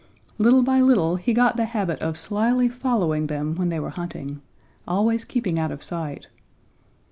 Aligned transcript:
Little 0.39 0.63
by 0.63 0.81
little 0.81 1.17
he 1.17 1.31
got 1.31 1.57
the 1.57 1.65
habit 1.65 1.99
of 1.99 2.17
slyly 2.17 2.67
following 2.69 3.27
them 3.27 3.53
when 3.53 3.69
they 3.69 3.79
were 3.79 3.91
hunting, 3.91 4.41
always 4.87 5.23
keeping 5.23 5.59
out 5.59 5.71
of 5.71 5.83
sight. 5.83 6.25